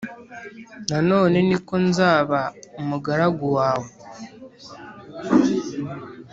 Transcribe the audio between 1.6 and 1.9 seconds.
ko